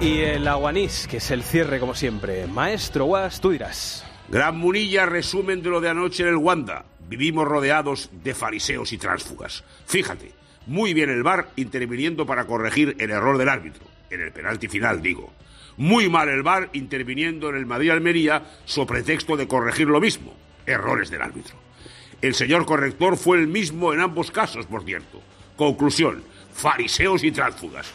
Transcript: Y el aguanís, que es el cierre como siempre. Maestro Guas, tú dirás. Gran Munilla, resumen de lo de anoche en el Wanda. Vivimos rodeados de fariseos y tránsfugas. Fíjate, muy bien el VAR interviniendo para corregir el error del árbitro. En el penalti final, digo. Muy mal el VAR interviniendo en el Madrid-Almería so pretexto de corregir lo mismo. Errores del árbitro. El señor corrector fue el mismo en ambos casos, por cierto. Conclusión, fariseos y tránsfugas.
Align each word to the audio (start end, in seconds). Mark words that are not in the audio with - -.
Y 0.00 0.18
el 0.20 0.46
aguanís, 0.46 1.06
que 1.08 1.16
es 1.16 1.30
el 1.30 1.42
cierre 1.42 1.80
como 1.80 1.94
siempre. 1.94 2.46
Maestro 2.46 3.06
Guas, 3.06 3.40
tú 3.40 3.50
dirás. 3.50 4.04
Gran 4.28 4.58
Munilla, 4.58 5.06
resumen 5.06 5.62
de 5.62 5.70
lo 5.70 5.80
de 5.80 5.88
anoche 5.88 6.22
en 6.22 6.28
el 6.28 6.36
Wanda. 6.36 6.84
Vivimos 7.08 7.48
rodeados 7.48 8.10
de 8.12 8.34
fariseos 8.34 8.92
y 8.92 8.98
tránsfugas. 8.98 9.64
Fíjate, 9.86 10.32
muy 10.66 10.92
bien 10.92 11.08
el 11.08 11.22
VAR 11.22 11.48
interviniendo 11.56 12.26
para 12.26 12.46
corregir 12.46 12.94
el 12.98 13.10
error 13.10 13.38
del 13.38 13.48
árbitro. 13.48 13.84
En 14.10 14.20
el 14.20 14.32
penalti 14.32 14.68
final, 14.68 15.00
digo. 15.00 15.32
Muy 15.78 16.10
mal 16.10 16.28
el 16.28 16.42
VAR 16.42 16.68
interviniendo 16.74 17.48
en 17.48 17.56
el 17.56 17.66
Madrid-Almería 17.66 18.42
so 18.66 18.86
pretexto 18.86 19.36
de 19.36 19.48
corregir 19.48 19.86
lo 19.86 20.00
mismo. 20.00 20.34
Errores 20.66 21.08
del 21.08 21.22
árbitro. 21.22 21.56
El 22.20 22.34
señor 22.34 22.66
corrector 22.66 23.16
fue 23.16 23.38
el 23.38 23.46
mismo 23.46 23.94
en 23.94 24.00
ambos 24.00 24.30
casos, 24.30 24.66
por 24.66 24.84
cierto. 24.84 25.22
Conclusión, 25.56 26.22
fariseos 26.52 27.24
y 27.24 27.32
tránsfugas. 27.32 27.94